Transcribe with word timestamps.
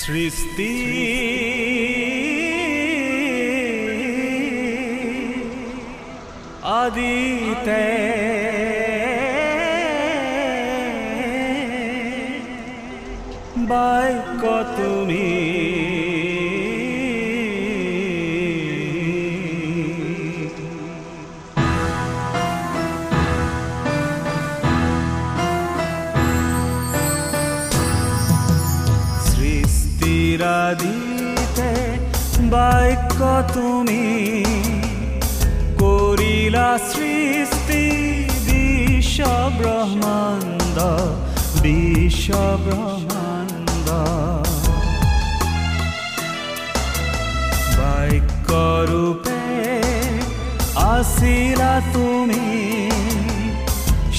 সৃষ্টি। 0.00 0.72
আদিতে 6.80 7.84
বাইক 13.70 14.42
তুমি 14.76 15.39
তুমি 33.54 34.04
করিলা 35.82 36.68
সৃষ্টি 36.90 37.84
বিশ্ব 38.46 39.20
ব্রহ্মাণ্ড 39.58 40.78
বিশ্ব 41.62 42.30
ব্রহ্মাণ্ড। 42.64 43.88
বাক্য 47.78 48.50
রূপে 48.90 49.42
আসিলা 50.94 51.74
তুমি 51.94 52.46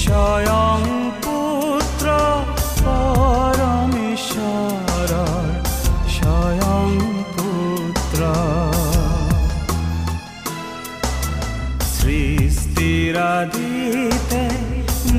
স্বয়ং 0.02 0.80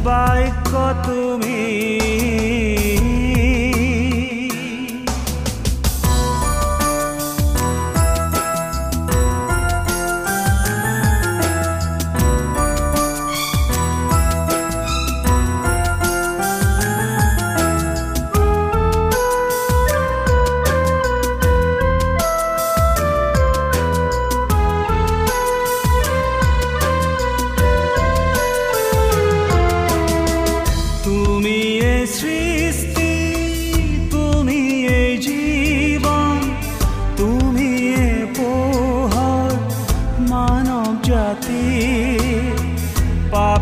বাক্য 0.05 0.71
তুমি 1.05 1.05
তুমি 1.05 1.52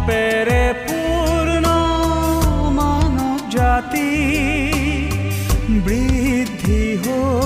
পাপেৰে 0.01 0.61
পূৰ্ণ 0.85 1.65
মানৱ 2.77 3.41
জাতি 3.53 4.09
বৃদ্ধি 5.85 6.81
হ'ল 7.03 7.40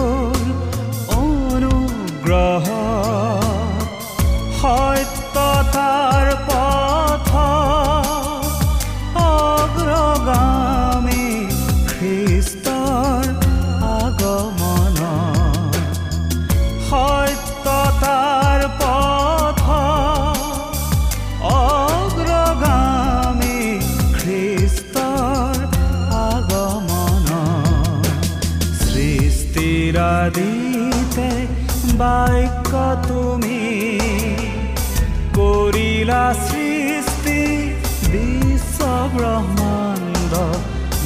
Brahmanda, 39.13 40.45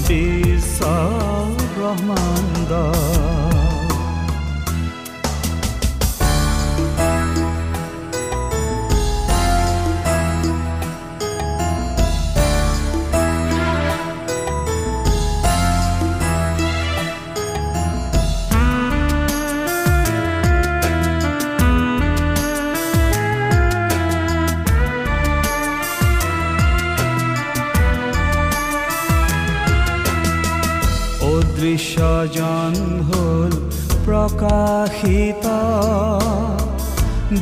Bisa 0.08 1.10
Brahmanda. 1.76 3.19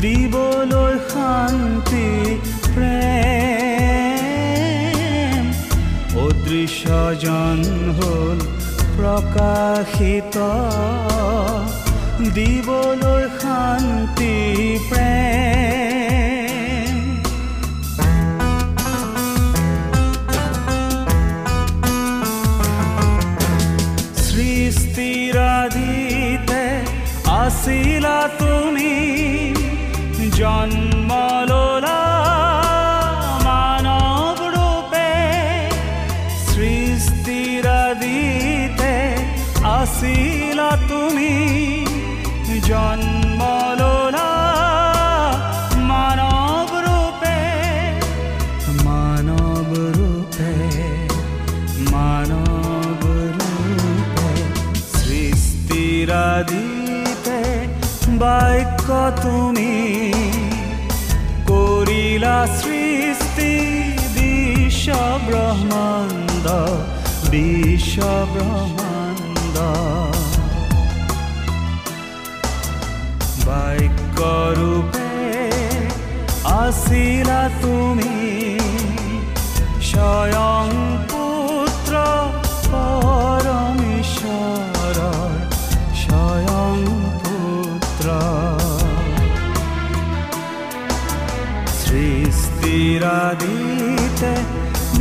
দিবলৈ 0.01 0.94
শান্তি 1.11 2.09
প্ৰেম 2.67 3.07
অদৃশ্য 6.17 6.83
অদৃশ্যজন 6.97 7.59
হ'ল 7.97 8.39
প্ৰকাশিত 8.97 10.35
দিবলৈ 12.35 13.23
শান্তি 13.41 14.35
তুমি 59.24 59.74
করিলা 61.51 62.38
সৃষ্টি 62.59 63.54
বিশ্ব 64.15 64.88
ব্রহ্মাণ্ড 65.27 66.45
বিশ্ব 67.31 67.98
ব্রহ্মাণ্ড। 68.33 69.57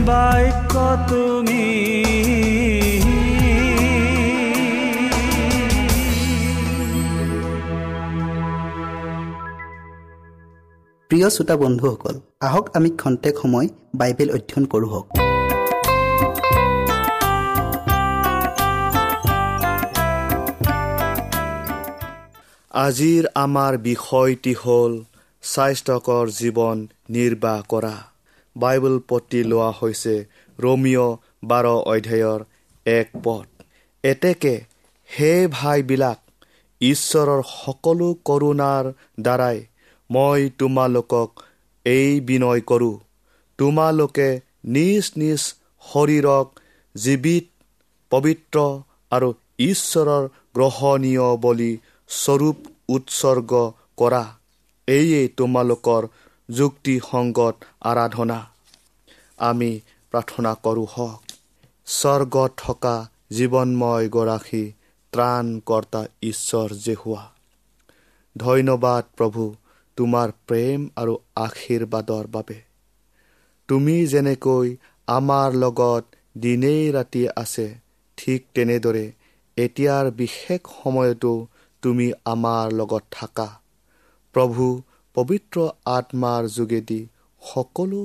বাক্য 0.08 0.75
তুমি। 1.08 1.67
প্ৰিয় 11.11 11.29
শ্ৰোতা 11.35 11.55
বন্ধুসকল 11.62 12.14
আহক 12.47 12.64
আমি 12.76 12.91
খন্তেক 13.00 13.35
সময় 13.43 13.69
বাইবেল 14.00 14.29
অধ্যয়ন 14.37 14.64
কৰোঁ 14.73 14.88
হওক। 14.93 15.06
আজিৰ 22.87 23.23
আমাৰ 23.44 23.73
বিষয়টি 23.88 24.53
হ'ল 24.62 24.93
স্বাস্থ্যকৰ 25.43 26.25
জীৱন 26.41 26.76
নিৰ্বাহ 27.14 27.58
কৰা। 27.73 27.94
বাইবেল 28.56 28.97
পতি 29.08 29.41
লোৱা 29.50 29.70
হৈছে 29.79 30.14
ৰোমিঅ' 30.58 31.19
বাৰ 31.44 31.67
অধ্যায়ৰ 31.67 32.41
এক 32.87 33.08
পদ। 33.25 33.47
এতেকে 34.05 34.55
সেই 35.11 35.43
ভাইবিলাক 35.50 36.19
ঈশ্বৰৰ 36.81 37.41
সকলো 37.50 38.08
কৰোণাৰ 38.29 38.85
দ্বাৰাই 39.20 39.58
মই 40.11 40.41
তোমালোকক 40.58 41.31
এই 41.87 42.11
বিনয় 42.20 42.62
কৰোঁ। 42.70 42.97
তোমালোকে 43.58 44.29
নিজ 44.67 45.05
নিজ 45.17 45.43
শৰীৰক 45.85 46.47
জীৱিত 46.94 47.47
পবিত্ৰ 48.12 48.56
আৰু 49.12 49.29
ঈশ্বৰৰ 49.64 50.25
গ্ৰহণীয় 50.55 51.26
বুলি 51.37 51.73
স্বৰূপ 52.11 52.58
উৎসৰ্গ 52.88 53.53
কৰা। 53.97 54.25
এয়ে 54.88 55.23
তোমালোকৰ 55.37 56.03
যুক্তিসংগত 56.48 57.56
আৰাধনা। 57.81 58.38
আমি 59.38 59.70
প্ৰাৰ্থনা 60.12 60.52
কৰোঁ 60.62 60.87
হওক। 60.93 61.20
স্বৰ্গত 61.87 62.50
থকা 62.56 62.96
জীৱনময় 63.32 64.08
গৰাকী 64.08 64.64
ত্ৰাণকৰ্তা 65.12 66.02
ঈশ্বৰ 66.22 66.69
যে 66.84 66.94
হোৱা 66.94 67.25
ধন্যবাদ 68.37 69.04
প্ৰভু 69.16 69.43
তোমাৰ 69.96 70.32
প্ৰেম 70.46 70.88
আৰু 70.96 71.14
আশীৰ্বাদৰ 71.37 72.26
বাবে। 72.26 72.58
তুমি 73.69 74.06
যেনেকৈ 74.06 74.76
আমাৰ 75.08 75.48
লগত 75.54 76.04
দিনেই 76.38 76.93
ৰাতি 76.93 77.22
আছে 77.37 77.66
ঠিক 78.16 78.40
তেনেদৰে 78.54 79.06
এতিয়াৰ 79.56 80.10
বিশেষ 80.10 80.60
সময়তো 80.82 81.46
তুমি 81.82 82.12
আমাৰ 82.25 82.72
লগত 82.72 83.02
থাকা। 83.10 83.48
প্ৰভু 84.34 84.82
পবিত্ৰ 85.16 85.56
আত্মাৰ 85.86 86.42
যোগেদি 86.56 87.00
সকলো 87.42 88.02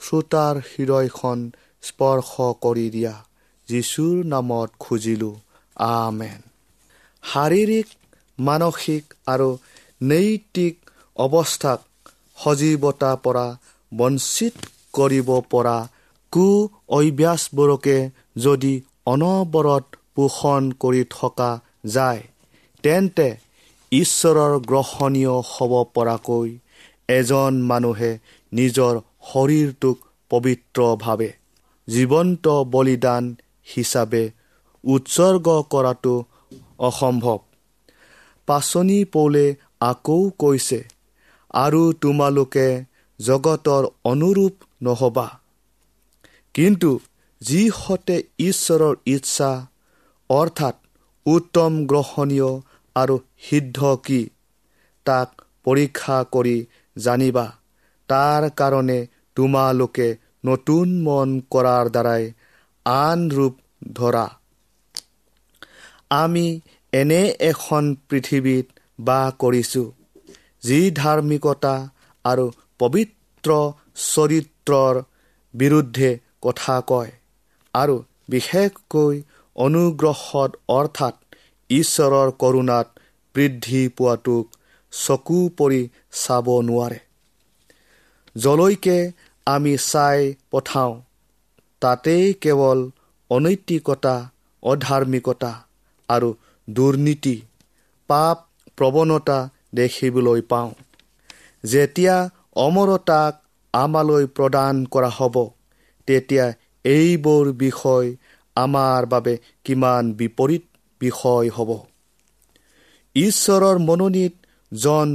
শ্ৰোতাৰ 0.00 0.56
হৃদয়খন 0.70 1.38
স্পৰ্শ 1.82 2.30
কৰি 2.60 2.86
দিয়া। 2.90 3.14
যীশুৰ 3.68 4.16
নামত 4.24 4.70
খুজিলোঁ 4.78 5.34
আমেন। 5.76 6.40
শাৰীৰিক 7.22 7.88
মানসিক 8.38 9.04
আৰু 9.26 9.48
নৈতিক 10.02 10.74
অৱস্থাক 11.16 11.80
সজীৱতাৰ 12.38 13.16
পৰা 13.24 13.46
বঞ্চিত 13.92 14.56
কৰিব 14.92 15.28
পৰা 15.50 15.76
কু 16.32 16.46
অভ্যাসবোৰকে 16.88 17.98
যদি 18.36 18.74
অনবৰত 19.06 19.84
পোষণ 20.14 20.62
কৰি 20.80 21.02
থকা 21.10 21.50
যায় 21.86 22.22
তেন্তে 22.84 23.28
ঈশ্বৰৰ 23.92 24.52
গ্ৰহণীয় 24.60 25.34
হ'ব 25.50 25.72
পৰাকৈ 25.94 26.48
এজন 27.08 27.52
মানুহে 27.62 28.10
নিজৰ 28.52 28.94
শৰীৰটোক 29.32 29.96
পবিত্ৰভাৱে 30.30 31.30
জীৱন্ত 31.88 32.44
বলিদান 32.70 33.24
হিচাপে 33.66 34.22
উৎসৰ্গ 34.84 35.46
কৰাটো 35.70 36.14
অসম্ভৱ। 36.78 37.38
পাচনি 38.48 38.98
পৌলে 39.04 39.46
আকৌ 39.80 40.22
কৈছে 40.38 40.80
আৰু 41.54 41.82
তোমালোকে 41.92 42.66
জগতৰ 43.20 43.82
অনুৰূপ 44.04 44.54
নহবা। 44.82 45.28
কিন্তু 46.54 46.90
যিহতে 47.40 48.16
ঈশ্বৰৰ 48.38 48.94
ইচ্ছা 49.06 49.50
অৰ্থাৎ 50.30 50.76
উত্তম 51.26 51.72
গ্ৰহণীয় 51.86 52.50
আৰু 52.96 53.16
সিদ্ধ 53.42 53.78
কি? 54.04 54.20
তাক 55.06 55.42
পৰীক্ষা 55.64 56.18
কৰি 56.32 56.56
জানিবা। 56.96 57.46
তাৰ 58.08 58.46
কাৰণে 58.56 58.98
তোমালোকে 59.36 60.08
নতুন 60.44 60.94
মন 61.02 61.34
কৰাৰ 61.50 61.90
দ্বাৰাই 61.90 62.30
আন 62.86 63.26
ৰূপ 63.30 63.54
ধৰা। 63.94 64.24
আমি 66.14 66.46
এনে 66.92 67.20
এখন 67.50 67.84
পৃথিৱীত 68.08 68.66
বাস 69.02 69.28
কৰিছোঁ 69.38 69.86
যি 70.62 70.78
ধাৰ্মিকতা 70.96 71.74
আৰু 72.24 72.44
পবিত্ৰ 72.80 73.56
চৰিত্ৰৰ 74.04 75.00
বিৰুদ্ধে 75.54 76.10
কথা 76.42 76.76
কয় 76.86 77.12
আৰু 77.74 77.96
বিশেষকৈ 78.28 79.22
অনুগ্ৰহত 79.56 80.60
অৰ্থাৎ 80.72 81.21
ঈশ্বৰৰ 81.72 82.32
কৰোণাত 82.38 83.02
বৃদ্ধি 83.34 83.82
পোৱাটোক 83.96 84.58
চকু 84.92 85.38
পৰি 85.58 85.80
চাব 86.20 86.48
নোৱাৰে। 86.62 86.98
যলৈকে 88.36 88.98
আমি 89.46 89.74
চাই 89.82 90.20
পঠাওঁ 90.50 90.92
তাতেই 91.82 92.26
কেৱল 92.42 92.78
অনৈতিকতা 93.30 94.14
অধাৰ্মিকতা 94.62 95.52
আৰু 96.08 96.28
দুৰ্নীতি 96.68 97.36
পাপ 98.08 98.36
প্ৰৱণতা 98.78 99.38
দেখিবলৈ 99.74 100.40
পাওঁ। 100.48 100.70
যেতিয়া 101.64 102.16
অমৰতাক 102.56 103.40
আমালৈ 103.74 104.24
প্ৰদান 104.36 104.84
কৰা 104.92 105.10
হ'ব 105.10 105.36
তেতিয়া 106.08 106.44
এইবোৰ 106.84 107.50
বিষয় 107.58 108.08
আমাৰ 108.56 109.06
বাবে 109.06 109.34
কিমান 109.64 110.12
বিপৰীত 110.14 110.64
বিষয় 111.02 111.48
হ'ব। 111.56 111.70
ঈশ্বৰৰ 113.16 113.76
মনোনীত 113.88 114.34
জন 114.72 115.08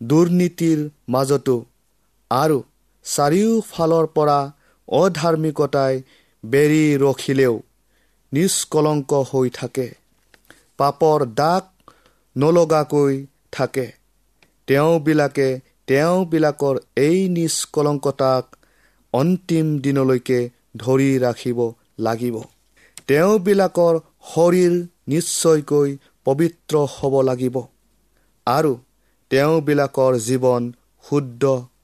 দুৰ্নীতিৰ 0.00 0.80
মাজতো 1.08 1.56
আৰু 2.30 2.58
চাৰিওফালৰ 3.04 4.06
পৰা 4.16 4.38
অধাৰ্মিকতাই 4.88 5.94
বেৰি 6.44 6.82
ৰখিলেও 6.96 7.54
নিষ্কলংক 8.32 9.10
হৈ 9.30 9.48
থাকে। 9.58 9.86
পাপৰ 10.78 11.18
দাগ 11.34 11.64
নলগাকৈ 12.36 13.14
থাকে। 13.52 13.86
তেওঁবিলাকে 14.68 15.48
তেওঁবিলাকৰ 15.86 16.76
এই 16.98 17.18
নিষ্কলংকতাক 17.28 18.44
অন্তিম 19.14 19.66
দিনলৈকে 19.78 20.40
ধৰি 20.76 21.10
ৰাখিব 21.18 21.58
লাগিব। 21.98 22.36
তেওঁবিলাকৰ 23.06 23.94
শৰীৰ 24.30 24.74
নিশ্চয়কৈ 25.06 25.90
পবিত্ৰ 26.26 26.74
হ'ব 26.94 27.14
লাগিব 27.22 27.56
আৰু 28.46 28.72
তেওঁবিলাকৰ 29.30 30.12
জীৱন 30.26 30.62
শুদ্ধ 31.04 31.42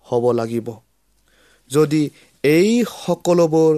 হ'ব 0.09 0.25
লাগিব। 0.33 0.69
যদি 1.71 2.03
এই 2.45 2.71
সকলোবোৰ 2.95 3.73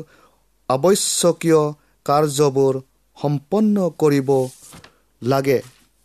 আৱশ্যকীয় 0.68 1.62
কাৰ্যবোৰ 2.06 2.74
সম্পন্ন 3.18 3.76
কৰিব 3.98 4.30
লাগে 5.22 5.58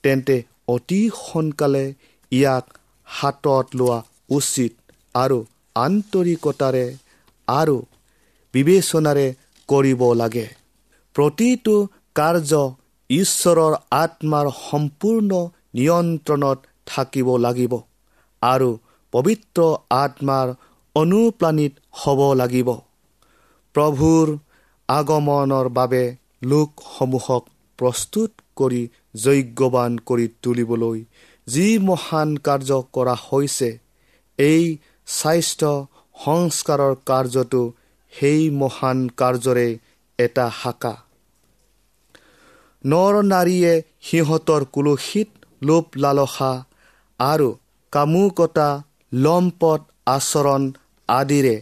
তেন্তে 0.04 0.38
অতি 0.68 1.02
সোনকালে 1.20 1.86
ইয়াক 2.32 2.66
হাতত 3.08 3.68
লোৱা 3.76 4.00
উচিত 4.30 4.72
আৰু 5.16 5.38
আন্তৰিকতাৰে 5.76 6.86
আৰু 7.48 7.78
বিবেচনাৰে 8.54 9.28
কৰিব 9.70 10.02
লাগে। 10.14 10.48
প্ৰতিটো 11.16 11.76
কাৰ্য 12.16 12.52
ঈশ্বৰৰ 13.10 13.74
আত্মাৰ 13.96 14.48
সম্পূৰ্ণ 14.58 15.32
নিয়ন্ত্ৰণত 15.76 16.60
থাকিব 16.86 17.28
লাগিব 17.38 17.74
আৰু 18.42 18.70
পবিত্ৰ 19.14 19.60
আত্মাৰ 19.96 20.48
অনুপ্ৰাণিত 20.96 21.74
হ'ব 22.00 22.20
লাগিব। 22.34 22.70
প্ৰভুৰ 23.76 24.28
আগমনৰ 24.90 25.68
বাবে 25.70 26.04
লোকসমূহক 26.44 27.44
প্ৰস্তুত 27.80 28.32
কৰি 28.56 28.82
যজ্ঞৱান 29.24 29.92
কৰি 30.08 30.26
তুলিবলৈ 30.44 31.00
যি 31.48 31.68
মহান 31.90 32.30
কাৰ্য 32.48 32.80
কৰা 32.96 33.16
হৈছে 33.26 33.70
এই 34.40 34.64
স্বাস্থ্য 35.08 35.72
সংস্কাৰৰ 36.26 36.94
কাৰ্যটো 37.10 37.64
সেই 38.14 38.42
মহান 38.62 38.98
কাৰ্যৰে 39.20 39.68
এটা 40.20 40.46
শাখা। 40.62 40.94
নৰ 42.84 43.14
নাৰীয়ে 43.24 43.74
সিহঁতৰ 44.02 44.66
কুলসিত 44.74 45.30
লোপ 45.62 45.98
লালসা 45.98 46.52
আৰু 47.20 47.50
কামুকতা 47.94 48.70
লম্পট 49.12 49.82
আচৰণ 50.08 50.64
আদিৰে 51.10 51.56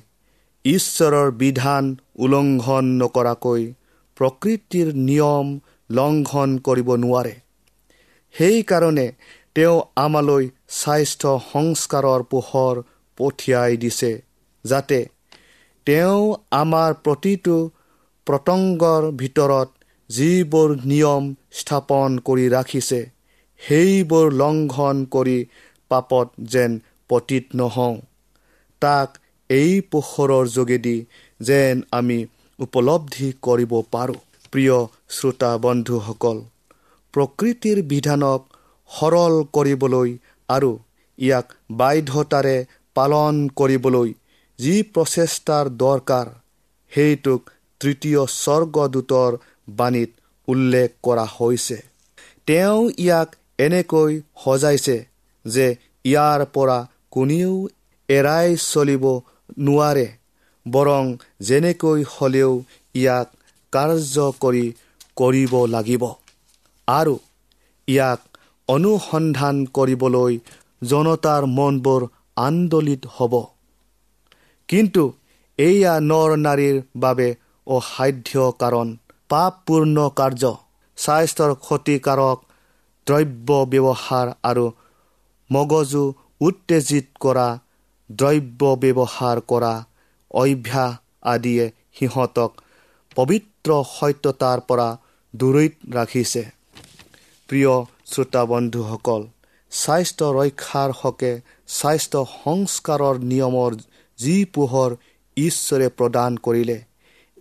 ঈশ্বৰৰ 0.66 1.32
বিধান 1.42 1.90
উলংঘন 2.26 2.86
নকৰাকৈ 3.02 3.64
প্ৰকৃতিৰ 4.18 4.88
নিয়ম 5.08 5.48
লংঘন 5.90 6.50
কৰিব 6.68 6.90
নোৱাৰে। 7.04 7.34
সেইকাৰণে 8.36 9.08
তেওঁ 9.56 9.78
আমালৈ 9.96 10.44
স্বাস্থ্য 10.80 11.32
সংস্কাৰৰ 11.52 12.22
পোহৰ 12.32 12.76
পঠিয়াই 13.18 13.78
দিছে 13.78 14.12
যাতে 14.66 15.00
তেওঁ 15.88 16.24
আমাৰ 16.62 16.92
প্ৰতিটো 17.06 17.58
প্ৰতংগৰ 18.28 19.04
ভিতৰত 19.22 19.70
যিবোৰ 20.10 20.70
নিয়ম 20.86 21.24
স্থাপন 21.60 22.20
কৰি 22.28 22.46
ৰাখিছে 22.50 23.00
সেইবোৰ 23.62 24.28
লংঘন 24.34 25.04
কৰি 25.12 25.38
পাপত 25.92 26.28
যেন 26.54 26.78
পতীত 27.10 27.46
নহওঁ। 27.56 27.96
তাক 28.82 29.10
এই 29.50 29.74
পোহৰৰ 29.92 30.46
যোগেদি 30.48 30.98
যেন 31.40 31.82
আমি 31.92 32.20
উপলব্ধি 32.60 33.30
কৰিব 33.42 33.74
পাৰোঁ। 33.92 34.20
প্ৰিয় 34.54 34.78
শ্ৰোতা 35.10 35.52
বন্ধুসকল 35.58 36.38
প্ৰকৃতিৰ 37.14 37.80
বিধানক 37.92 38.42
সৰল 38.90 39.36
কৰিবলৈ 39.56 40.10
আৰু 40.50 40.72
ইয়াক 41.20 41.48
বাধ্যতাৰে 41.72 42.58
পালন 42.96 43.42
কৰিবলৈ 43.60 44.14
যি 44.60 44.76
প্ৰচেষ্টাৰ 44.94 45.66
দৰকাৰ 45.84 46.28
সেইটোক 46.92 47.52
তৃতীয় 47.82 48.22
স্বৰ্গদূতৰ 48.36 49.32
বাণীত 49.68 50.12
উল্লেখ 50.48 50.90
কৰা 51.04 51.26
হৈছে। 51.36 51.78
তেওঁ 52.46 52.82
ইয়াক 53.00 53.30
এনেকৈ 53.60 54.14
সজাইছে 54.44 54.98
যে 55.46 55.68
ইয়াৰ 56.06 56.42
পৰা 56.46 56.78
কোনেও 57.12 57.54
এৰাই 58.10 58.50
চলিব 58.64 59.06
নোৱাৰে 59.60 60.08
বৰং 60.66 61.04
যেনেকৈ 61.40 62.00
হ'লেও 62.14 62.52
ইয়াক 62.96 63.28
কাৰ্যকৰী 63.74 64.66
কৰিব 65.18 65.54
লাগিব 65.66 66.04
আৰু 66.88 67.16
ইয়াক 67.88 68.22
অনুসন্ধান 68.70 69.56
কৰিবলৈ 69.76 70.34
জনতাৰ 70.84 71.44
মনবোৰ 71.58 72.02
আন্দোলিত 72.38 73.04
হ'ব। 73.16 73.34
কিন্তু 74.70 75.04
এয়া 75.60 75.94
নৰ 76.02 76.30
নাৰীৰ 76.38 76.78
বাবে 76.98 77.28
অসাধ্য 77.68 78.32
কাৰণ 78.60 78.88
পাপপূৰ্ণ 79.30 80.04
কাৰ্য 80.20 80.52
স্বাস্থ্যৰ 80.98 81.52
ক্ষতিকাৰক 81.64 82.38
দ্ৰব্য 83.08 83.50
ব্যৱহাৰ 83.72 84.28
আৰু 84.50 84.66
মগজু 85.50 86.04
উত্তেজিত 86.42 87.08
কৰা 87.26 87.48
দ্ৰব্য 88.10 88.62
ব্যৱহাৰ 88.84 89.42
কৰা 89.52 89.74
অভ্যাস 90.32 90.94
আদিয়ে 91.34 91.66
সিহঁতক 91.98 92.52
পবিত্ৰ 93.16 93.70
সত্যতাৰ 93.90 94.60
পৰা 94.70 94.88
দূৰৈত 95.34 95.76
ৰাখিছে। 95.98 96.44
প্ৰিয় 97.50 97.74
শ্ৰোতা 98.12 98.44
বন্ধুসকল 98.46 99.22
স্বাস্থ্য 99.72 100.28
ৰক্ষাৰ 100.38 100.90
হকে 101.02 101.32
স্বাস্থ্য 101.80 102.22
সংস্কাৰৰ 102.34 103.16
নিয়মৰ 103.32 103.72
যি 104.20 104.38
পোহৰ 104.56 104.92
ঈশ্বৰে 105.38 105.88
প্ৰদান 105.98 106.32
কৰিলে 106.46 106.78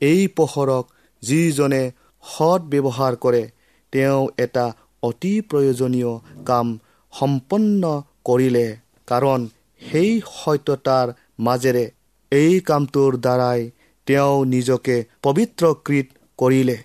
এই 0.00 0.23
পোহৰক 0.37 0.85
যিজনে 1.23 1.90
সৎ 2.25 2.61
ব্যৱহাৰ 2.62 3.16
কৰে 3.16 3.50
তেওঁ 3.92 4.28
এটা 4.38 4.73
অতি 5.02 5.40
প্ৰয়োজনীয় 5.40 6.12
কাম 6.44 6.78
সম্পন্ন 7.12 8.02
কৰিলে 8.25 8.76
কাৰণ 9.06 9.49
সেই 9.82 10.20
সত্যতাৰ 10.20 11.12
মাজেৰে 11.38 11.90
এই 12.32 12.61
কামটোৰ 12.61 13.16
দ্বাৰাই 13.16 13.70
তেওঁ 14.06 14.44
নিজকে 14.44 15.04
পবিত্ৰকৃত 15.23 16.06
কৰিলে 16.38 16.78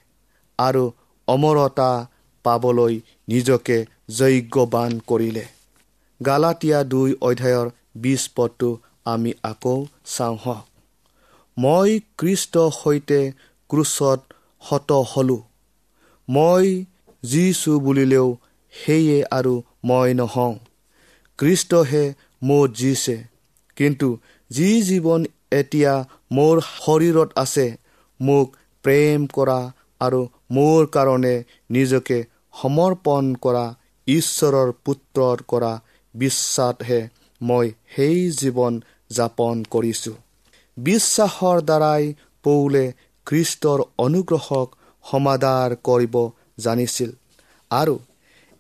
আৰু 0.59 0.91
অমৰতা 1.27 2.07
পাবলৈ 2.43 3.00
নিজকে 3.27 3.85
যজ্ঞবান 4.09 5.00
কৰিলে। 5.07 5.45
গালাটীয়া 6.25 6.83
দুই 6.83 7.15
অধ্যায়ৰ 7.21 7.69
বিছ 7.95 8.29
পদটো 8.35 8.77
আমি 9.05 9.31
আকৌ 9.43 9.85
চাওঁ 10.05 10.38
হওক। 10.45 10.65
মই 11.57 12.00
কৃষ্ট 12.17 12.57
সৈতে 12.57 13.31
ক্ৰুচত 13.72 14.20
হত 14.62 14.92
হলো। 15.12 15.38
মই 16.30 16.68
যিছো 17.24 17.74
বুলিলেও 17.80 18.28
সেয়ে 18.74 19.18
আৰু 19.32 19.54
মই 19.84 20.10
নহওঁ। 20.13 20.56
কৃষ্টহে 21.40 22.04
মোৰ 22.44 22.66
জিছে। 22.72 23.18
কিন্তু 23.78 24.08
যি 24.51 24.70
জীৱন 24.82 25.22
এতিয়া 25.51 25.94
মোৰ 26.32 26.56
শৰীৰত 26.75 27.30
আছে 27.36 27.68
মোক 28.20 28.48
প্ৰেম 28.86 29.20
কৰা 29.36 29.60
আৰু 30.01 30.22
মোৰ 30.51 30.82
কাৰণে 30.96 31.36
নিজকে 31.70 32.18
সমৰ্পণ 32.62 33.34
কৰা 33.46 33.66
ঈশ্বৰৰ 34.08 34.70
পুত্ৰৰ 34.86 35.38
কৰা 35.48 35.72
বিশ্বাসহে 36.16 37.01
মই 37.42 37.68
সেই 37.96 38.20
জীৱন 38.32 38.74
যাপন 39.12 39.63
কৰিছোঁ। 39.70 40.18
বিশ্বাসৰ 40.78 41.58
দ্বাৰাই 41.62 42.04
পৌলে 42.44 42.86
খ্ৰীষ্টৰ 43.28 43.80
অনুগ্ৰহক 43.98 44.68
সমাধাৰ 45.06 45.70
কৰিব 45.88 46.16
জানিছিল 46.58 47.10
আৰু 47.72 47.96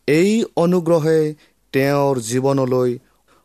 এই 0.07 0.31
অনুগ্ৰহে 0.55 1.19
তেওঁৰ 1.73 2.13
জীৱনলৈ 2.29 2.91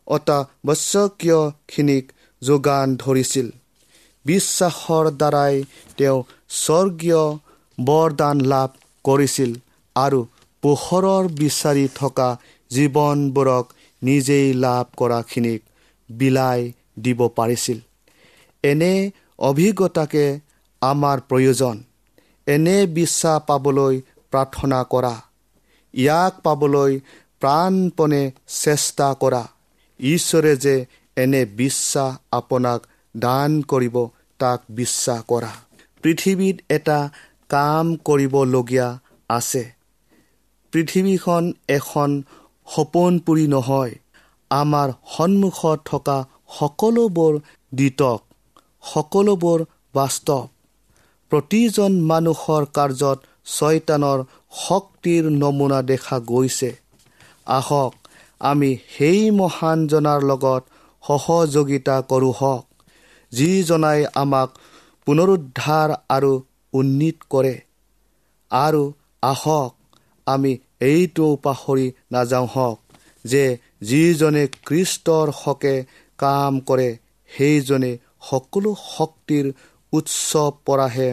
অত্যাৱশ্যকীয়খিনিক 0.06 2.04
যোগান 2.42 2.86
ধৰিছিল। 2.96 3.46
বিশ্বাসৰ 4.24 5.06
দ্বাৰাই 5.20 5.54
তেওঁ 5.98 6.18
স্বৰ্গীয় 6.62 7.22
বৰদান 7.78 8.36
লাভ 8.52 8.70
কৰিছিল 9.04 9.50
আৰু 9.96 10.20
পোহৰৰ 10.62 11.24
বিচাৰি 11.40 11.86
থকা 11.94 12.28
জীৱনবোৰক 12.70 13.64
নিজেই 14.02 14.48
লাভ 14.64 14.84
কৰাখিনিক 14.96 15.60
বিলাই 16.10 16.60
দিব 17.04 17.20
পাৰিছিল। 17.28 17.78
এনে 18.64 18.92
অভিজ্ঞতাকে 19.50 20.26
আমাৰ 20.80 21.20
প্ৰয়োজন। 21.20 21.82
এনে 22.46 22.86
বিশ্বাস 22.86 23.42
পাবলৈ 23.46 24.00
প্ৰাৰ্থনা 24.30 24.84
কৰা। 24.84 25.20
ইয়াক 25.94 26.40
পাবলৈ 26.40 27.00
প্ৰাণপণে 27.40 28.32
চেষ্টা 28.46 29.14
কৰা। 29.20 29.48
ঈশ্বৰে 30.00 30.56
যে 30.56 30.86
এনে 31.16 31.44
বিশ্বাস 31.44 32.16
আপোনাক 32.32 32.86
দান 33.16 33.62
কৰিব 33.62 34.06
তাক 34.38 34.60
বিশ্বাস 34.70 35.22
কৰা। 35.28 35.52
পৃথিৱীত 36.02 36.56
এটা 36.68 37.10
কাম 37.48 37.96
কৰিবলগীয়া 37.96 38.98
আছে। 39.28 39.72
পৃথিৱীখন 40.72 41.52
এখন 41.68 42.22
সপোনপুৰি 42.76 43.46
নহয়। 43.46 43.94
আমাৰ 44.50 44.92
সন্মুখত 45.16 45.80
থকা 45.84 46.24
সকলোবোৰ 46.58 47.40
দিতক 47.74 48.22
সকলোবোৰ 48.82 49.64
বাস্তৱ। 49.94 50.46
প্ৰতিজন 51.32 51.92
মানুহৰ 52.02 52.62
কাৰ্যত 52.76 53.18
ছয়তানৰ 53.46 54.18
শক্তিৰ 54.58 55.24
নমুনা 55.32 55.80
দেখা 55.82 56.16
গৈছে। 56.26 56.70
আহক 57.46 57.92
আমি 58.40 58.70
সেই 58.96 59.22
মহানজনাৰ 59.30 60.20
লগত 60.22 60.62
সহযোগিতা 61.04 61.96
কৰোঁ 62.10 62.34
হওক 62.40 62.64
যিজনাই 63.32 64.00
আমাক 64.14 64.48
পুনৰুদ্ধাৰ 65.06 65.90
আৰু 66.08 66.32
উন্নীত 66.72 67.18
কৰে। 67.30 67.54
আৰু 68.50 68.82
আহক 69.22 69.72
আমি 70.26 70.52
এইটো 70.80 71.26
পাহৰি 71.42 71.86
নাযাওঁ 72.12 72.48
হওক 72.54 72.78
যে 73.24 73.44
যিজনে 73.82 74.44
কৃষ্টৰ 74.66 75.26
হকে 75.36 75.76
কাম 76.18 76.52
কৰে 76.60 76.88
সেইজনে 77.30 77.92
সকলো 78.30 78.70
শক্তিৰ 78.88 79.46
উৎস 79.96 80.32
পৰাহে 80.66 81.08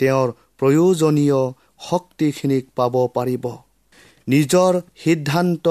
তেওঁৰ 0.00 0.28
প্ৰয়োজনীয় 0.58 1.40
শক্তিখিনিক 1.88 2.64
পাব 2.76 2.94
পাৰিব। 3.16 3.44
নিজৰ 4.28 4.72
সিদ্ধান্ত 5.04 5.66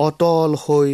অটল 0.00 0.50
হৈ 0.64 0.88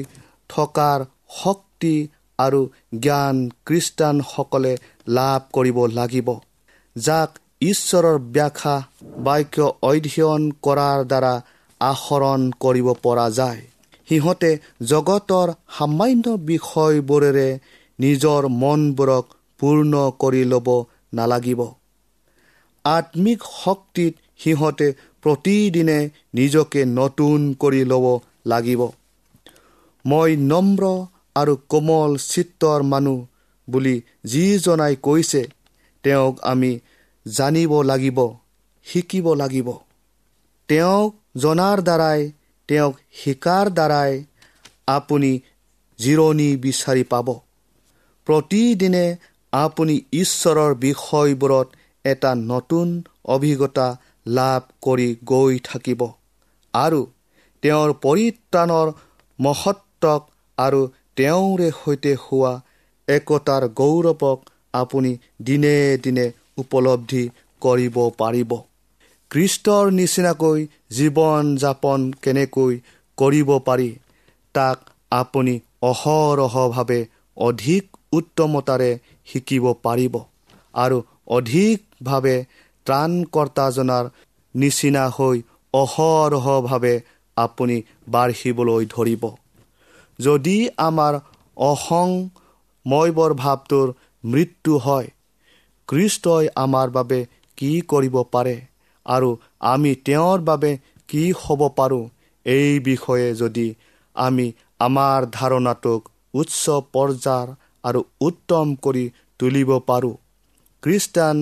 থকাৰ 0.50 0.98
শক্তি 1.42 1.96
আৰু 2.38 2.60
জ্ঞান 3.02 3.36
খ্ৰীষ্টানসকলে 3.66 4.72
লাভ 5.08 5.40
কৰিব 5.52 5.78
লাগিব। 5.98 6.28
যাক 6.96 7.30
ঈশ্বৰৰ 7.62 8.18
ব্যাখ্যা 8.34 8.74
বাক্য 9.26 9.56
অধ্যয়ন 9.82 10.42
কৰাৰ 10.62 10.98
দ্বাৰা 11.10 11.34
আহৰণ 11.80 12.40
কৰিব 12.60 12.88
পৰা 13.04 13.26
যায়। 13.38 13.62
সিহঁতে 14.08 14.50
জগতৰ 14.90 15.48
সামান্য 15.76 16.34
বিষয়বোৰেৰে 16.50 17.48
নিজৰ 17.98 18.42
মনবোৰক 18.62 19.24
পূৰ্ণ 19.60 19.92
কৰি 20.22 20.42
ল'ব 20.52 20.68
নালাগিব। 21.12 21.60
আত্মিক 22.84 23.40
শক্তিত 23.64 24.14
সিহঁতে 24.38 24.94
প্ৰতিদিনে 25.22 26.10
নিজকে 26.34 26.84
নতুন 26.84 27.54
কৰি 27.54 27.84
ল'ব 27.84 28.20
লাগিব। 28.46 28.82
মই 30.04 30.36
নম্ৰ 30.36 30.82
আৰু 31.36 31.56
কোমল 31.68 32.16
চিত্ৰৰ 32.16 32.82
মানুহ 32.82 33.26
বুলি 33.70 34.02
যিজনাই 34.24 34.96
কৈছে 34.96 35.42
তেওঁক 36.02 36.40
আমি 36.42 36.78
জানিব 37.26 37.82
লাগিব 37.82 38.18
শিকিব 38.86 39.34
লাগিব। 39.34 39.72
তেওঁক 40.68 41.10
জনাৰ 41.36 41.82
দ্বাৰাই 41.82 42.32
তেওঁক 42.68 42.94
শিকাৰ 43.12 43.66
দ্বাৰাই 43.70 44.24
আপুনি 44.86 45.40
জিৰণি 45.98 46.56
বিচাৰি 46.56 47.02
পাব। 47.02 47.40
প্ৰতিদিনে 48.26 49.16
আপুনি 49.56 49.94
ঈশ্বৰৰ 50.12 50.72
বিষয়বোৰত 50.80 51.68
এটা 52.04 52.30
নতুন 52.42 52.94
অভিজ্ঞতা 53.34 53.86
লাভ 54.30 54.62
কৰি 54.82 55.08
গৈ 55.24 55.58
থাকিব 55.64 56.02
আৰু 56.74 57.00
তেওঁৰ 57.62 57.92
পৰিত্ৰাণৰ 58.02 58.92
মহত্বক 59.38 60.22
আৰু 60.58 60.80
তেওঁৰে 61.16 61.68
সৈতে 61.76 62.12
হোৱা 62.22 62.52
একতাৰ 63.08 63.68
গৌৰৱক 63.80 64.50
আপুনি 64.74 65.12
দিনে 65.42 65.74
দিনে 66.04 66.26
উপলব্ধি 66.58 67.24
কৰিব 67.62 67.96
পাৰিব। 68.18 68.56
কৃষ্টৰ 69.30 69.92
নিচিনাকৈ 69.92 70.66
জীৱন 70.90 71.54
যাপন 71.56 72.04
কেনেকৈ 72.22 72.78
কৰিব 73.18 73.52
পাৰি 73.66 73.88
তাক 74.54 74.92
আপুনি 75.12 75.54
অহৰহভাৱে 75.82 77.00
অধিক 77.36 77.95
উত্তমতাৰে 78.16 78.90
শিকিব 79.28 79.64
পাৰিব 79.82 80.14
আৰু 80.74 80.98
অধিকভাৱে 81.36 82.36
ত্ৰাণকৰ্তাজনাৰ 82.86 84.04
নিচিনা 84.54 85.04
হৈ 85.14 85.36
অহৰহভাৱে 85.74 86.94
আপুনি 87.36 87.76
বাঢ়িবলৈ 88.10 88.82
ধৰিব। 88.90 89.24
যদি 90.18 90.56
আমাৰ 90.82 91.18
অসং 91.56 92.08
ময়বৰ 92.86 93.34
ভাৱটোৰ 93.36 93.92
মৃত্যু 94.24 94.78
হয় 94.80 95.08
কৃষ্টই 95.88 96.48
আমাৰ 96.56 96.92
বাবে 96.92 97.18
কি 97.58 97.70
কৰিব 97.88 98.16
পাৰে 98.30 98.54
আৰু 99.06 99.30
আমি 99.68 99.92
তেওঁৰ 100.04 100.44
বাবে 100.46 100.70
কি 101.08 101.22
হ'ব 101.38 101.60
পাৰোঁ 101.76 102.02
এই 102.46 102.78
বিষয়ে 102.82 103.28
যদি 103.36 103.66
আমি 104.16 104.46
আমাৰ 104.80 105.28
ধাৰণাটোক 105.32 106.00
উচ্চ 106.34 106.64
পৰ্যায়ৰ 106.90 107.48
আৰু 107.86 108.00
উত্তম 108.20 108.74
কৰি 108.84 109.04
তুলিব 109.40 109.70
পাৰোঁ। 109.88 110.14
খ্ৰীষ্টান 110.82 111.38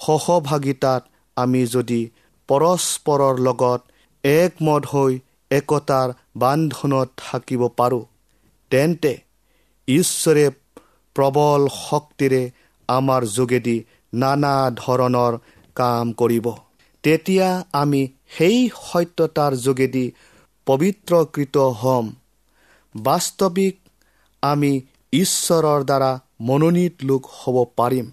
সহভাগিতাত 0.00 1.02
আমি 1.36 1.62
যদি 1.66 2.00
পৰস্পৰৰ 2.48 3.34
লগত 3.40 3.80
একমত 4.24 4.82
হৈ 4.92 5.12
একতাৰ 5.50 6.08
বান্ধোনত 6.36 7.08
থাকিব 7.22 7.62
পাৰোঁ 7.78 8.04
তেন্তে 8.70 9.12
ঈশ্বৰে 9.88 10.44
প্ৰবল 11.16 11.68
শক্তিৰে 11.76 12.42
আমাৰ 12.88 13.22
যোগেদি 13.36 13.76
নানা 14.14 14.54
ধৰণৰ 14.76 15.38
কাম 15.76 16.12
কৰিব। 16.12 16.46
তেতিয়া 17.04 17.48
আমি 17.72 18.00
সেই 18.36 18.58
সত্যতাৰ 18.82 19.52
যোগেদি 19.56 20.04
পবিত্ৰকৃত 20.66 21.56
হ'ম। 21.80 22.06
বাস্তৱিক 22.94 23.74
আমি 24.42 24.72
ঈশ্বৰৰ 25.12 25.84
দ্বাৰা 25.84 26.20
মনোনীত 26.40 27.02
লোক 27.02 27.26
হ'ব 27.32 27.64
পাৰিম 27.76 28.06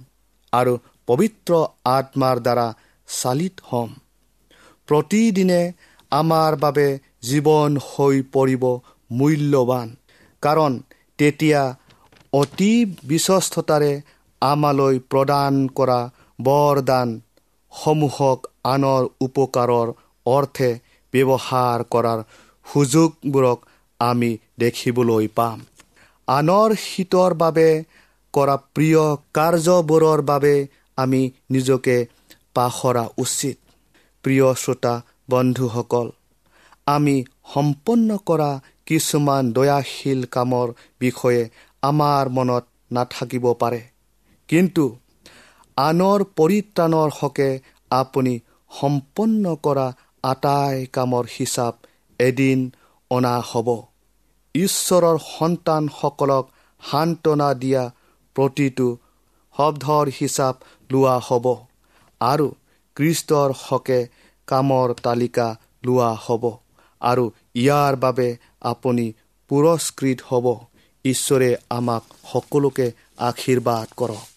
আৰু 0.54 0.78
পবিত্ৰ 1.08 1.60
আত্মাৰ 1.92 2.40
দ্বাৰা 2.40 2.74
চালিত 3.08 3.54
হ'ম। 3.68 3.90
প্ৰতিদিনে 4.88 5.74
আমাৰ 6.12 6.56
বাবে 6.56 7.00
জীৱন 7.24 7.78
হৈ 7.86 8.22
পৰিব 8.34 8.64
মূল্যৱান 9.12 9.96
কাৰণ 10.44 10.80
তেতিয়া 11.20 11.76
অতি 12.34 12.86
বিশ্বস্ততাৰে 13.04 14.02
আমালৈ 14.42 15.00
প্ৰদান 15.12 15.68
কৰা 15.78 16.00
বৰদানসমূহক 16.40 18.40
আনৰ 18.74 19.10
উপকাৰৰ 19.22 19.94
অৰ্থে 20.26 20.70
ব্যৱহাৰ 21.14 21.84
কৰাৰ 21.92 22.24
সুযোগবোৰক 22.66 23.60
আমি 24.00 24.38
দেখিবলৈ 24.60 25.28
পাম। 25.36 25.60
আনৰ 26.28 26.70
হিতৰ 26.86 27.34
বাবে 27.34 27.70
কৰা 28.34 28.56
প্ৰিয় 28.76 29.04
কাৰ্যবোৰৰ 29.34 30.22
বাবে 30.22 30.56
আমি 30.98 31.22
নিজকে 31.52 31.98
পাহৰা 32.54 33.06
উচিত। 33.18 33.58
প্ৰিয় 34.24 34.48
শ্ৰোতা 34.54 34.94
বন্ধুসকল 35.30 36.08
আমি 36.88 37.16
সম্পন্ন 37.54 38.18
কৰা 38.26 38.52
কিছুমান 38.86 39.44
দয়াশীল 39.52 40.22
কামৰ 40.26 40.68
বিষয়ে 41.00 41.44
আমাৰ 41.82 42.24
মনত 42.30 42.66
নাথাকিব 42.92 43.46
পাৰে। 43.54 43.82
কিন্তু 44.50 44.86
আনৰ 45.78 46.20
পৰিত্ৰাণৰ 46.38 47.10
হকে 47.20 47.50
আপুনি 47.92 48.34
সম্পন্ন 48.72 49.44
কৰা 49.64 49.88
আটাই 50.24 50.86
কামৰ 50.86 51.26
হিচাপ 51.40 51.74
এদিন 52.20 52.60
অনা 53.12 53.36
হ'ব। 53.40 53.68
ঈশ্বৰৰ 54.58 55.18
সন্তানসকলক 55.28 56.46
সান্তনা 56.82 57.50
দিয়া 57.62 57.84
প্ৰতিটো 58.36 58.88
শব্দৰ 59.56 60.06
হিচাপ 60.20 60.56
লোৱা 60.92 61.16
হ'ব 61.28 61.46
আৰু 62.22 62.48
কৃষ্টৰ 62.98 63.50
হকে 63.64 64.00
কামৰ 64.48 64.94
তালিকা 65.04 65.48
লোৱা 65.86 66.12
হ'ব 66.26 66.44
আৰু 67.02 67.26
ইয়াৰ 67.56 67.94
বাবে 68.04 68.30
আপুনি 68.72 69.06
পুৰস্কৃত 69.50 70.20
হ'ব। 70.30 70.46
ঈশ্বৰে 71.06 71.50
আমাক 71.70 72.04
সকলোকে 72.32 72.88
আশীৰ্বাদ 73.28 73.88
কৰক। 73.98 74.37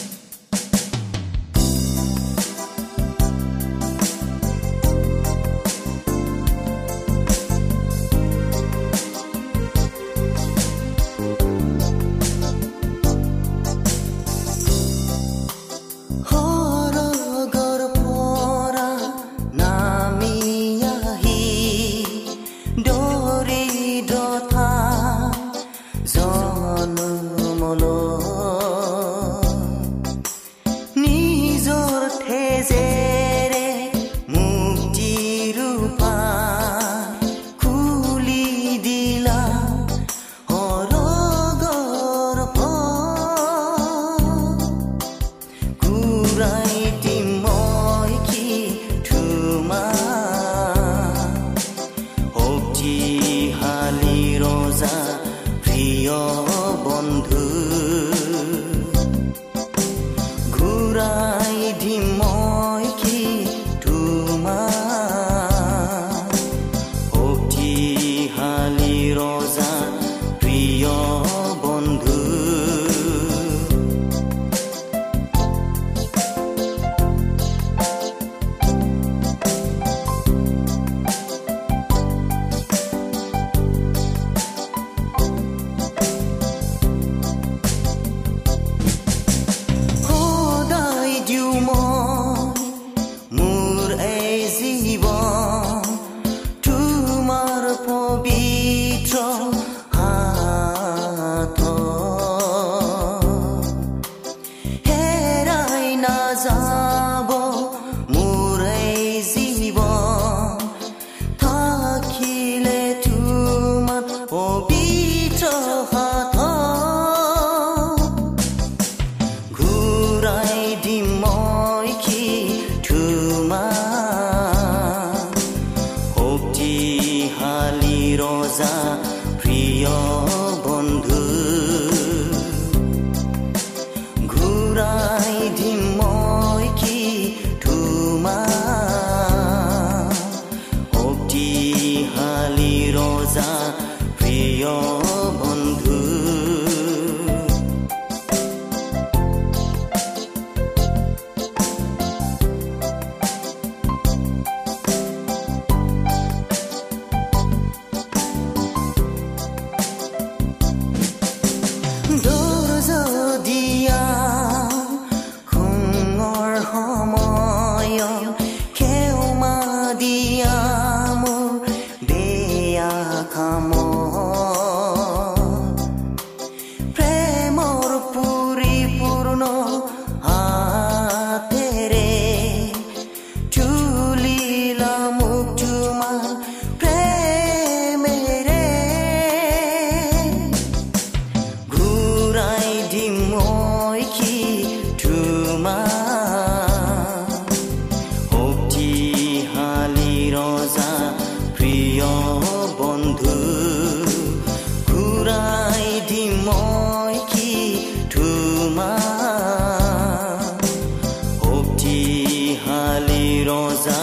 কালি 213.01 213.27
ৰজা 213.47 214.01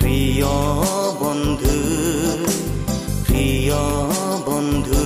প্ৰিয় 0.00 0.50
বন্ধু 1.20 1.78
প্ৰিয় 3.26 3.80
বন্ধু 4.46 5.02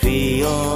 প্ৰিয় 0.00 0.75